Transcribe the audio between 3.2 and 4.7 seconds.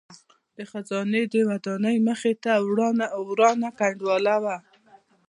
ورانه کنډواله وه.